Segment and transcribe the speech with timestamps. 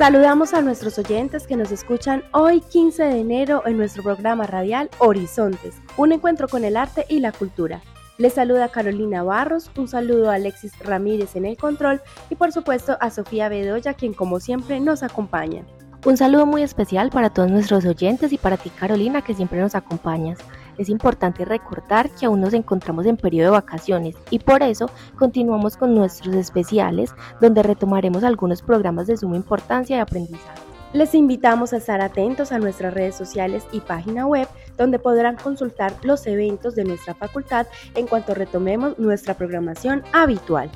[0.00, 4.88] Saludamos a nuestros oyentes que nos escuchan hoy 15 de enero en nuestro programa radial
[4.96, 7.82] Horizontes, un encuentro con el arte y la cultura.
[8.16, 12.00] Les saluda Carolina Barros, un saludo a Alexis Ramírez en el control
[12.30, 15.66] y por supuesto a Sofía Bedoya quien como siempre nos acompaña.
[16.06, 19.74] Un saludo muy especial para todos nuestros oyentes y para ti Carolina que siempre nos
[19.74, 20.38] acompañas
[20.80, 25.76] es importante recordar que aún nos encontramos en periodo de vacaciones y por eso continuamos
[25.76, 30.62] con nuestros especiales donde retomaremos algunos programas de suma importancia y aprendizaje.
[30.94, 35.92] Les invitamos a estar atentos a nuestras redes sociales y página web donde podrán consultar
[36.02, 40.70] los eventos de nuestra facultad en cuanto retomemos nuestra programación habitual.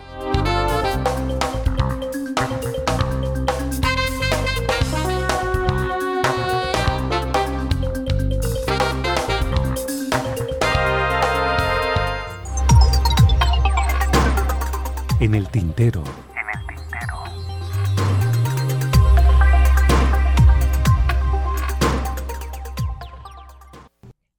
[15.25, 16.05] En el tintero.
[16.35, 17.17] En el tintero.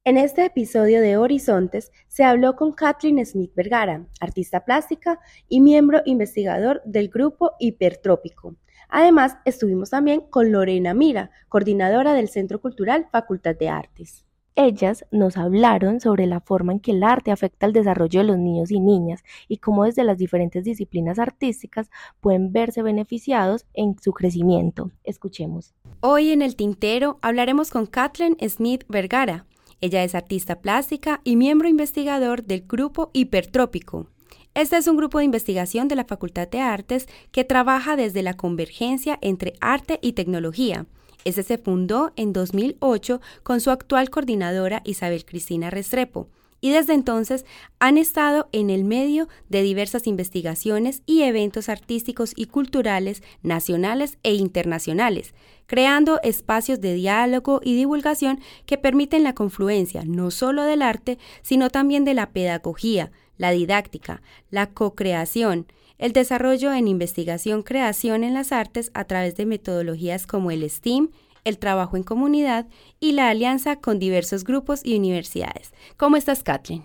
[0.04, 6.02] En este episodio de Horizontes se habló con Kathleen Smith Vergara, artista plástica y miembro
[6.04, 8.54] investigador del grupo Hipertrópico.
[8.88, 14.25] Además, estuvimos también con Lorena Mira, coordinadora del Centro Cultural Facultad de Artes.
[14.58, 18.38] Ellas nos hablaron sobre la forma en que el arte afecta el desarrollo de los
[18.38, 21.90] niños y niñas y cómo desde las diferentes disciplinas artísticas
[22.22, 24.90] pueden verse beneficiados en su crecimiento.
[25.04, 25.74] Escuchemos.
[26.00, 29.44] Hoy en el Tintero hablaremos con Kathleen Smith Vergara.
[29.82, 34.06] Ella es artista plástica y miembro investigador del grupo Hipertrópico.
[34.54, 38.32] Este es un grupo de investigación de la Facultad de Artes que trabaja desde la
[38.32, 40.86] convergencia entre arte y tecnología
[41.26, 46.28] ese se fundó en 2008 con su actual coordinadora Isabel Cristina Restrepo
[46.60, 47.44] y desde entonces
[47.78, 54.34] han estado en el medio de diversas investigaciones y eventos artísticos y culturales nacionales e
[54.34, 55.34] internacionales,
[55.66, 61.70] creando espacios de diálogo y divulgación que permiten la confluencia no solo del arte, sino
[61.70, 65.66] también de la pedagogía, la didáctica, la co-creación,
[65.98, 71.10] el desarrollo en investigación-creación en las artes a través de metodologías como el STEAM,
[71.44, 72.66] el trabajo en comunidad
[73.00, 75.72] y la alianza con diversos grupos y universidades.
[75.96, 76.82] ¿Cómo estás, Kathleen?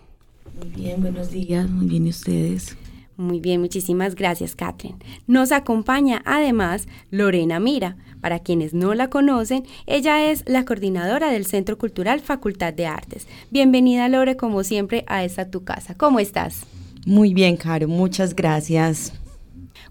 [0.58, 2.78] Muy bien, buenos días, muy bien, ¿y ustedes?
[3.18, 4.98] Muy bien, muchísimas gracias, Kathleen.
[5.28, 7.98] Nos acompaña además Lorena Mira.
[8.22, 13.28] Para quienes no la conocen, ella es la coordinadora del Centro Cultural Facultad de Artes.
[13.50, 15.96] Bienvenida, Lore, como siempre, a esta tu casa.
[15.96, 16.66] ¿Cómo estás?
[17.06, 19.14] Muy bien, Caro, muchas gracias.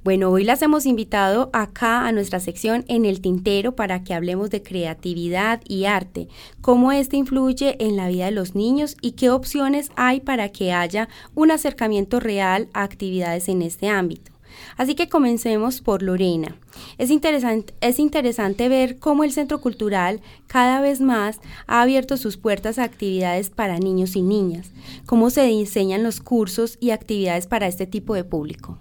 [0.02, 4.48] Bueno, hoy las hemos invitado acá a nuestra sección en el tintero para que hablemos
[4.48, 6.28] de creatividad y arte,
[6.62, 10.72] cómo este influye en la vida de los niños y qué opciones hay para que
[10.72, 14.32] haya un acercamiento real a actividades en este ámbito.
[14.76, 16.56] Así que comencemos por Lorena.
[16.98, 22.36] Es interesante, es interesante ver cómo el Centro Cultural cada vez más ha abierto sus
[22.36, 24.72] puertas a actividades para niños y niñas,
[25.06, 28.78] cómo se diseñan los cursos y actividades para este tipo de público.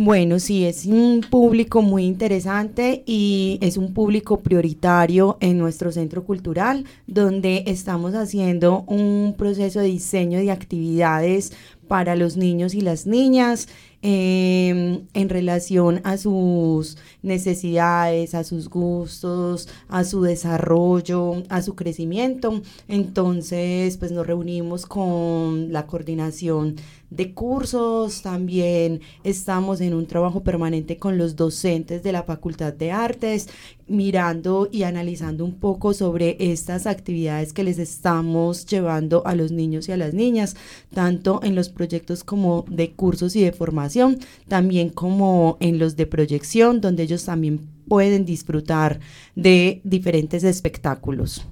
[0.00, 6.22] Bueno, sí, es un público muy interesante y es un público prioritario en nuestro centro
[6.22, 11.52] cultural, donde estamos haciendo un proceso de diseño de actividades
[11.88, 13.68] para los niños y las niñas
[14.02, 22.62] em, en relación a sus necesidades, a sus gustos, a su desarrollo, a su crecimiento.
[22.88, 26.76] Entonces, pues nos reunimos con la coordinación
[27.10, 32.92] de cursos, también estamos en un trabajo permanente con los docentes de la Facultad de
[32.92, 33.48] Artes,
[33.86, 39.88] mirando y analizando un poco sobre estas actividades que les estamos llevando a los niños
[39.88, 40.56] y a las niñas,
[40.92, 46.06] tanto en los proyectos como de cursos y de formación, también como en los de
[46.06, 49.00] proyección, donde ellos también pueden disfrutar
[49.34, 51.46] de diferentes espectáculos.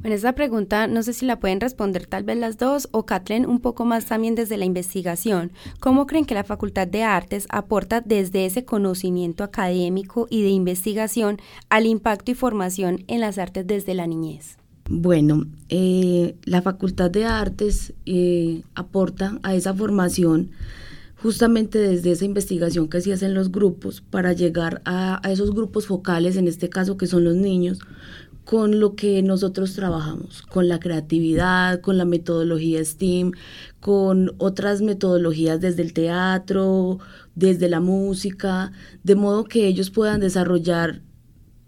[0.00, 3.46] Bueno, esa pregunta no sé si la pueden responder tal vez las dos o Kathleen
[3.46, 5.52] un poco más también desde la investigación.
[5.80, 11.38] ¿Cómo creen que la Facultad de Artes aporta desde ese conocimiento académico y de investigación
[11.68, 14.58] al impacto y formación en las artes desde la niñez?
[14.90, 20.50] Bueno, eh, la Facultad de Artes eh, aporta a esa formación
[21.22, 25.52] justamente desde esa investigación que se hace en los grupos para llegar a, a esos
[25.52, 27.80] grupos focales, en este caso que son los niños,
[28.44, 33.32] con lo que nosotros trabajamos, con la creatividad, con la metodología STEAM,
[33.80, 36.98] con otras metodologías desde el teatro,
[37.34, 38.72] desde la música,
[39.04, 41.02] de modo que ellos puedan desarrollar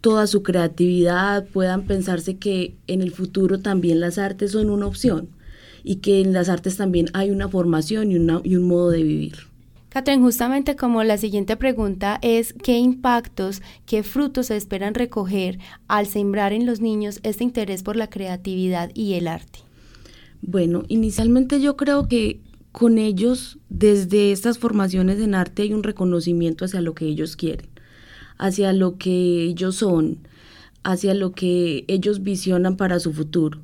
[0.00, 5.28] toda su creatividad, puedan pensarse que en el futuro también las artes son una opción
[5.82, 8.16] y que en las artes también hay una formación y,
[8.48, 9.50] y un modo de vivir.
[9.90, 16.06] Catherine, justamente como la siguiente pregunta es, ¿qué impactos, qué frutos se esperan recoger al
[16.06, 19.58] sembrar en los niños este interés por la creatividad y el arte?
[20.42, 22.40] Bueno, inicialmente yo creo que
[22.70, 27.68] con ellos, desde estas formaciones en arte, hay un reconocimiento hacia lo que ellos quieren,
[28.38, 30.18] hacia lo que ellos son,
[30.84, 33.60] hacia lo que ellos visionan para su futuro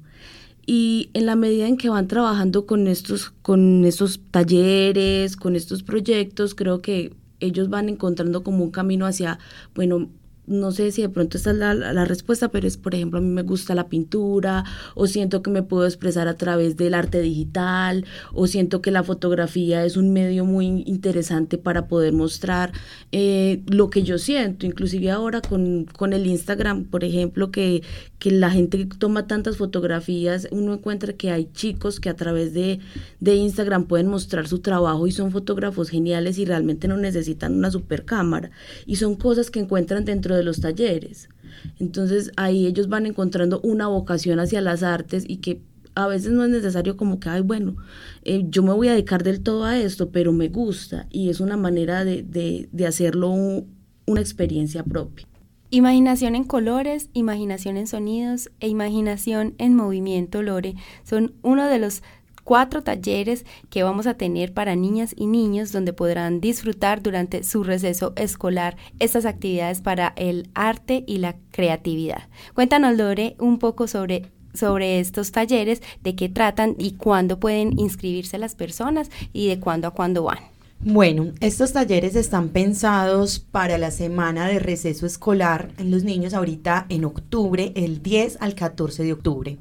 [0.66, 5.84] y en la medida en que van trabajando con estos, con estos talleres, con estos
[5.84, 9.38] proyectos, creo que ellos van encontrando como un camino hacia,
[9.74, 10.08] bueno,
[10.46, 13.28] no sé si de pronto esta es la, respuesta, pero es, por ejemplo, a mí
[13.28, 14.64] me gusta la pintura,
[14.94, 19.02] o siento que me puedo expresar a través del arte digital, o siento que la
[19.02, 22.72] fotografía es un medio muy interesante para poder mostrar
[23.12, 27.82] eh, lo que yo siento, inclusive ahora con, con el Instagram, por ejemplo, que,
[28.18, 32.80] que la gente toma tantas fotografías, uno encuentra que hay chicos que a través de,
[33.20, 37.70] de Instagram pueden mostrar su trabajo y son fotógrafos geniales y realmente no necesitan una
[37.70, 38.50] super cámara,
[38.86, 41.28] y son cosas que encuentran dentro de los talleres.
[41.78, 45.60] Entonces ahí ellos van encontrando una vocación hacia las artes y que
[45.94, 47.76] a veces no es necesario como que, ay, bueno,
[48.22, 51.40] eh, yo me voy a dedicar del todo a esto, pero me gusta y es
[51.40, 52.22] una manera de,
[52.70, 55.26] de, hacerlo una experiencia propia.
[55.70, 62.04] Imaginación en colores, imaginación en sonidos e imaginación en movimiento, Lore, son uno de los
[62.44, 67.64] cuatro talleres que vamos a tener para niñas y niños donde podrán disfrutar durante su
[67.64, 72.28] receso escolar estas actividades para el arte y la creatividad.
[72.54, 78.38] Cuéntanos, Lore, un poco sobre sobre estos talleres, de qué tratan y cuándo pueden inscribirse
[78.38, 80.55] las personas y de cuándo a cuándo van.
[80.78, 86.87] Bueno, estos talleres están pensados para la semana de receso escolar en los niños ahorita
[86.88, 89.58] en octubre, el 10 al 14 de octubre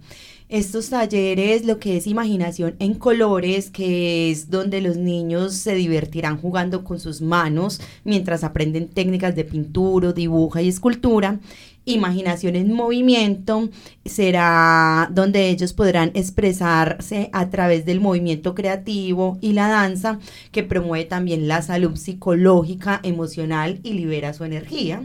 [0.47, 6.37] estos talleres, lo que es imaginación en colores, que es donde los niños se divertirán
[6.37, 11.39] jugando con sus manos mientras aprenden técnicas de pintura, dibujo y escultura.
[11.85, 13.69] Imaginación en movimiento
[14.05, 20.19] será donde ellos podrán expresarse a través del movimiento creativo y la danza,
[20.51, 25.03] que promueve también la salud psicológica, emocional y libera su energía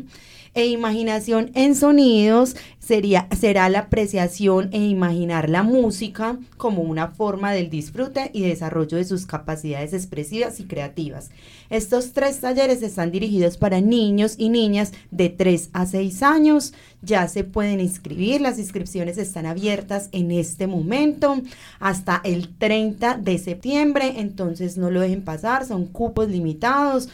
[0.61, 7.53] e imaginación en sonidos sería, será la apreciación e imaginar la música como una forma
[7.53, 11.31] del disfrute y desarrollo de sus capacidades expresivas y creativas.
[11.71, 16.75] Estos tres talleres están dirigidos para niños y niñas de 3 a 6 años.
[17.01, 21.41] Ya se pueden inscribir, las inscripciones están abiertas en este momento
[21.79, 27.09] hasta el 30 de septiembre, entonces no lo dejen pasar, son cupos limitados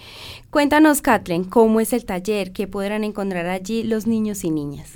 [0.49, 2.53] Cuéntanos, Catherine, ¿cómo es el taller?
[2.53, 4.93] ¿Qué podrán encontrar allí los niños y niñas?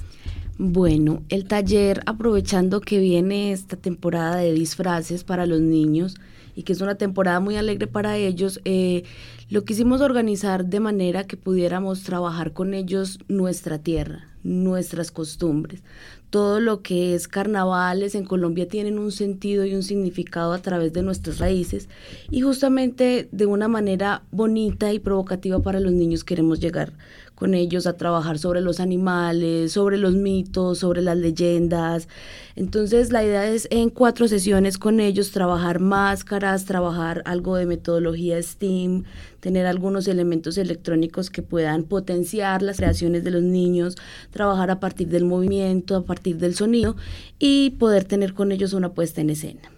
[0.57, 6.17] Bueno, el taller, aprovechando que viene esta temporada de disfraces para los niños,
[6.55, 9.05] y que es una temporada muy alegre para ellos, eh,
[9.51, 15.83] lo quisimos organizar de manera que pudiéramos trabajar con ellos nuestra tierra, nuestras costumbres.
[16.31, 20.93] Todo lo que es carnavales en Colombia tienen un sentido y un significado a través
[20.93, 21.89] de nuestras raíces
[22.31, 26.93] y justamente de una manera bonita y provocativa para los niños queremos llegar
[27.35, 32.09] con ellos a trabajar sobre los animales, sobre los mitos, sobre las leyendas.
[32.57, 38.41] Entonces la idea es en cuatro sesiones con ellos trabajar máscaras, trabajar algo de metodología
[38.41, 39.05] STEAM,
[39.41, 43.97] tener algunos elementos electrónicos que puedan potenciar las creaciones de los niños,
[44.31, 46.97] trabajar a partir del movimiento, a partir del sonido
[47.39, 49.74] y poder tener con ellos una puesta en escena.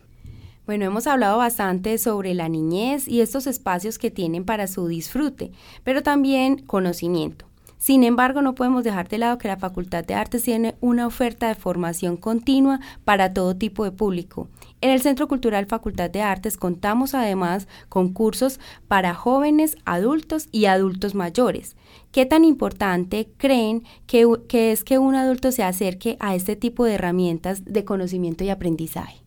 [0.66, 5.52] Bueno, hemos hablado bastante sobre la niñez y estos espacios que tienen para su disfrute,
[5.84, 7.46] pero también conocimiento.
[7.78, 11.46] Sin embargo, no podemos dejar de lado que la Facultad de Artes tiene una oferta
[11.46, 14.48] de formación continua para todo tipo de público.
[14.80, 18.58] En el Centro Cultural Facultad de Artes contamos además con cursos
[18.88, 21.76] para jóvenes, adultos y adultos mayores.
[22.10, 26.84] ¿Qué tan importante creen que, que es que un adulto se acerque a este tipo
[26.84, 29.25] de herramientas de conocimiento y aprendizaje?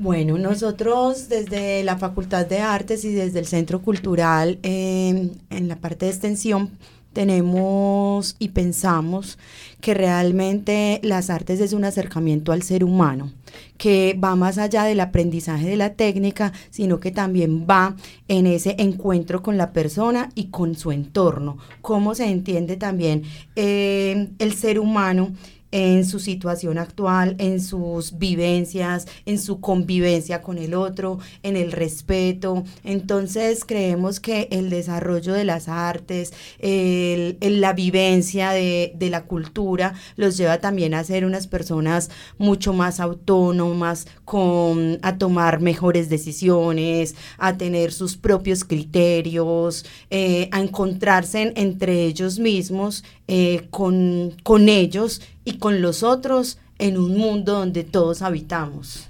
[0.00, 5.74] Bueno, nosotros desde la Facultad de Artes y desde el Centro Cultural eh, en la
[5.74, 6.70] parte de extensión
[7.12, 9.38] tenemos y pensamos
[9.80, 13.32] que realmente las artes es un acercamiento al ser humano,
[13.76, 17.96] que va más allá del aprendizaje de la técnica, sino que también va
[18.28, 23.24] en ese encuentro con la persona y con su entorno, cómo se entiende también
[23.56, 25.32] eh, el ser humano
[25.70, 31.72] en su situación actual, en sus vivencias, en su convivencia con el otro, en el
[31.72, 32.64] respeto.
[32.84, 40.58] Entonces creemos que el desarrollo de las artes, la vivencia de, la cultura, los lleva
[40.58, 47.92] también a ser unas personas mucho más autónomas, con, a tomar mejores decisiones, a tener
[47.92, 56.02] sus propios criterios, eh, a encontrarse entre ellos mismos, eh, con ellos y con los
[56.02, 59.08] otros en un mundo donde todos habitamos?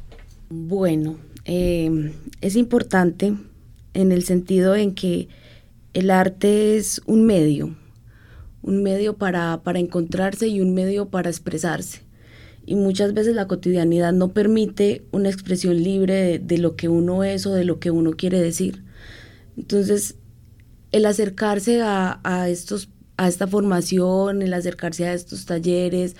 [0.48, 3.34] Bueno, em, es importante
[3.92, 5.28] en el sentido en que
[5.94, 7.74] el arte es un medio,
[8.62, 12.02] un medio para, para encontrarse y un medio para expresarse.
[12.64, 17.46] Y muchas veces la cotidianidad no permite una expresión libre de, lo que uno es
[17.46, 18.84] o de lo que uno quiere decir.
[19.56, 20.14] Entonces,
[20.92, 26.16] el acercarse a, a estos a esta formación, el acercarse a estos talleres,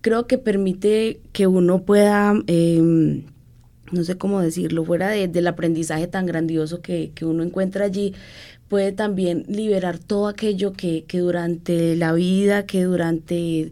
[0.00, 3.24] creo que permite que uno pueda, em,
[3.92, 8.14] no sé cómo decirlo, fuera del aprendizaje tan grandioso que, uno encuentra allí,
[8.68, 13.70] puede también liberar todo aquello que, que durante la vida, que durante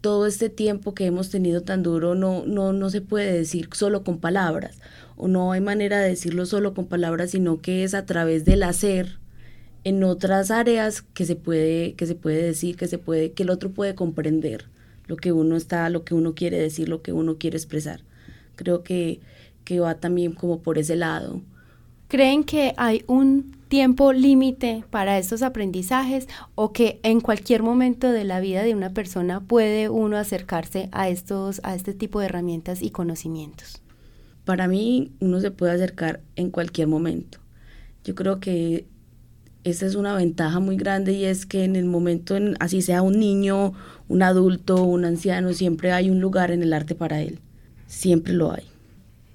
[0.00, 4.04] todo este tiempo que hemos tenido tan duro no, no, no se puede decir solo
[4.04, 4.78] con palabras,
[5.16, 8.62] o no hay manera de decirlo solo con palabras, sino que es a través del
[8.62, 9.18] hacer,
[9.84, 13.50] en otras áreas que se puede, que se puede decir, que se puede, que el
[13.50, 14.64] otro puede comprender
[15.06, 18.00] lo que uno está, lo que uno quiere decir, lo que uno quiere expresar.
[18.56, 19.20] Creo que,
[19.64, 21.42] que va también como por ese lado.
[22.08, 28.24] ¿Creen que hay un tiempo límite para estos aprendizajes o que en cualquier momento de
[28.24, 32.82] la vida de una persona puede uno acercarse a estos a este tipo de herramientas
[32.82, 33.82] y conocimientos?
[34.44, 37.38] Para mí uno se puede acercar en cualquier momento.
[38.04, 38.86] Yo creo que
[39.64, 43.02] esa es una ventaja muy grande y es que en el momento, en, así sea
[43.02, 43.72] un niño,
[44.08, 47.40] un adulto, un anciano, siempre hay un lugar en el arte para él.
[47.86, 48.64] Siempre lo hay.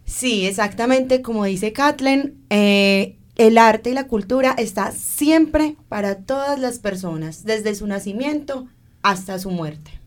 [0.05, 6.59] Sí, exactamente como dice Kathleen, eh, el arte y la cultura está siempre para todas
[6.59, 8.67] las personas, desde su nacimiento
[9.01, 9.99] hasta su muerte.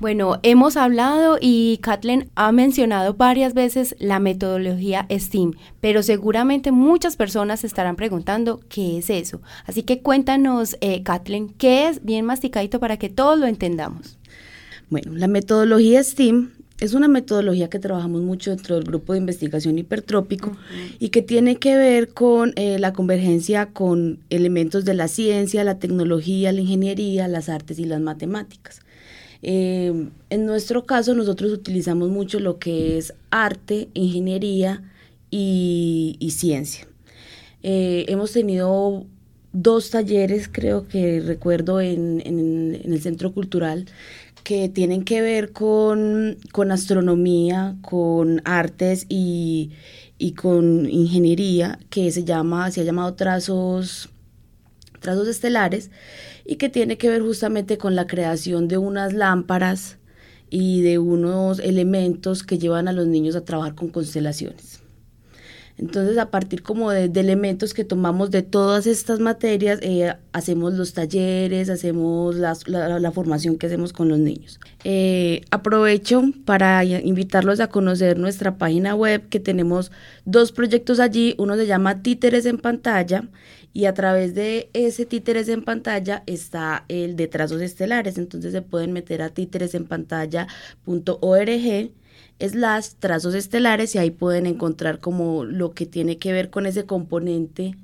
[0.00, 5.52] Bueno, hemos hablado y Kathleen ha mencionado varias veces la metodología STEAM,
[5.82, 9.42] pero seguramente muchas personas se estarán preguntando qué es eso.
[9.66, 14.18] Así que cuéntanos, eh, Kathleen, qué es bien masticadito para que todos lo entendamos.
[14.88, 19.78] Bueno, la metodología STEAM es una metodología que trabajamos mucho dentro del grupo de investigación
[19.78, 20.56] hipertrópico
[20.98, 25.78] y que tiene que ver con eh, la convergencia con elementos de la ciencia, la
[25.78, 28.80] tecnología, la ingeniería, las artes y las matemáticas.
[29.42, 34.82] Eh, en nuestro caso, nosotros utilizamos mucho lo que es arte, ingeniería
[35.30, 36.86] y, ciencia.
[37.62, 39.06] Eh, hemos tenido
[39.52, 42.22] dos talleres, creo que recuerdo, en,
[42.84, 43.86] el Centro Cultural
[44.44, 46.38] que tienen que ver con,
[46.70, 49.70] astronomía, con artes y,
[50.18, 54.08] y, con ingeniería, que se llama, se ha llamado trazos,
[55.00, 55.90] trazos estelares
[56.50, 59.98] y que tiene que ver justamente con la creación de unas lámparas
[60.50, 64.80] y de unos elementos que llevan a los niños a trabajar con constelaciones.
[65.78, 70.92] Entonces, a partir como de, elementos que tomamos de todas estas materias, eh, hacemos los
[70.92, 74.58] talleres, hacemos la, formación que hacemos con los niños.
[74.82, 79.92] Eh, aprovecho para invitarlos a conocer nuestra página web, que tenemos
[80.24, 81.36] dos proyectos allí.
[81.38, 83.28] Uno se llama Títeres en Pantalla
[83.72, 88.18] y a través de ese títeres en pantalla está el de trazos estelares.
[88.18, 91.90] Entonces se pueden meter a títeresenpantalla.org
[92.40, 96.86] slash trazos estelares y ahí pueden encontrar como lo que tiene que ver con ese
[96.86, 97.76] componente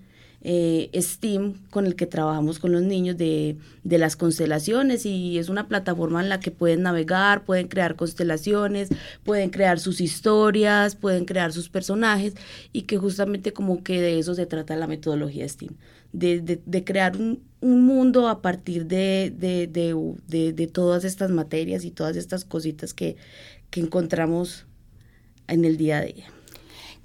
[0.42, 5.48] eh, STEAM con el que trabajamos con los niños de, de, las constelaciones y es
[5.48, 8.90] una plataforma en la que pueden navegar, pueden crear constelaciones,
[9.24, 12.34] pueden crear sus historias, pueden crear sus personajes
[12.72, 15.74] y que justamente como que de eso se trata la metodología STEAM,
[16.12, 19.32] de, de, de crear un, un, mundo a partir de,
[20.72, 23.16] todas estas materias y todas estas cositas que,
[23.70, 24.66] que encontramos
[25.48, 26.35] en el día a día.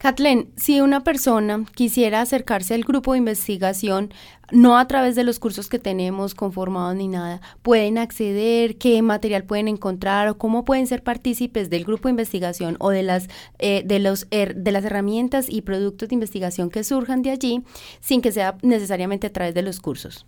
[0.02, 4.12] Kathleen, si una persona quisiera acercarse al grupo de investigación,
[4.52, 8.80] no a través de los cursos que tenemos conformados ni nada, ¿pueden acceder?
[8.80, 10.28] ¿Qué material pueden encontrar?
[10.28, 13.28] ¿O cómo pueden ser partícipes del grupo de investigación o de las,
[13.60, 17.62] eh, de, los, de las herramientas y productos de investigación que surjan de allí
[18.00, 20.26] sin que sea necesariamente a través de los cursos?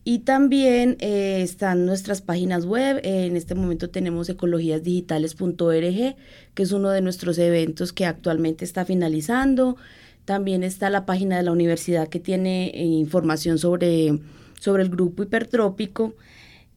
[0.02, 3.02] y también eh, están nuestras páginas web.
[3.04, 6.16] en este momento tenemos ecologíasdigitales.org,
[6.54, 9.76] que es uno de nuestros eventos que actualmente está finalizando.
[10.24, 14.18] También está la página de la universidad que tiene eh, información sobre,
[14.58, 16.14] sobre el grupo hipertrópico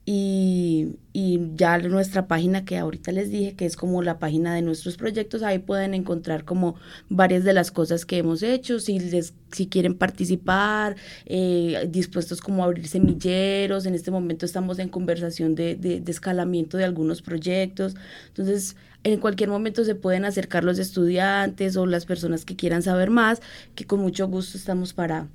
[0.05, 4.61] y, y, ya nuestra página que ahorita les dije que es como la página de
[4.61, 6.75] nuestros proyectos ahí pueden encontrar como
[7.07, 12.63] varias de las cosas que hemos hecho si les si quieren participar eh, dispuestos como
[12.63, 17.21] a abrir semilleros en este momento estamos en conversación de, de, de escalamiento de algunos
[17.21, 17.95] proyectos
[18.27, 23.09] entonces en cualquier momento se pueden acercar los estudiantes o las personas que quieran saber
[23.09, 23.41] más
[23.75, 25.29] que con mucho gusto estamos para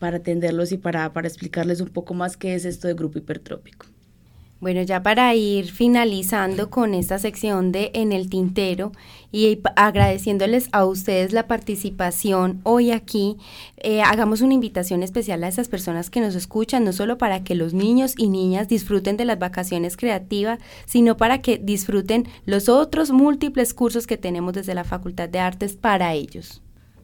[0.00, 3.86] para atenderlos y para, para explicarles un poco más qué es esto de grupo hipertrópico.
[4.60, 8.92] Bueno, ya para ir finalizando con esta sección de En el Tintero
[9.32, 13.38] y agradeciéndoles a ustedes la participación hoy aquí,
[13.78, 17.54] eh, hagamos una invitación especial a esas personas que nos escuchan, no solo para que
[17.54, 23.12] los niños y niñas disfruten de las vacaciones creativas, sino para que disfruten los otros
[23.12, 26.60] múltiples cursos que tenemos desde la Facultad de Artes para ellos.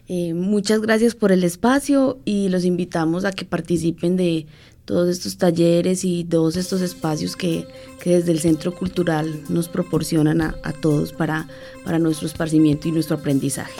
[0.09, 4.47] Eh, muchas gracias por el espacio y los invitamos a que participen de
[4.85, 7.67] todos estos talleres y todos estos espacios que,
[8.05, 11.49] desde el Centro Cultural nos proporcionan a, a todos para,
[11.85, 13.75] para nuestro esparcimiento y nuestro aprendizaje.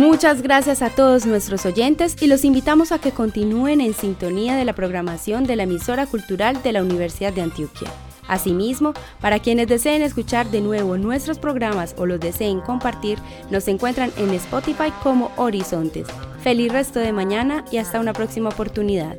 [0.00, 4.64] Muchas gracias a todos nuestros oyentes y los invitamos a que continúen en sintonía de
[4.64, 7.90] la programación de la emisora cultural de la Universidad de Antioquia.
[8.26, 13.18] Asimismo, para quienes deseen escuchar de nuevo nuestros programas o los deseen compartir,
[13.50, 16.06] nos encuentran en Spotify como Horizontes.
[16.42, 19.18] Feliz resto de mañana y hasta una próxima oportunidad.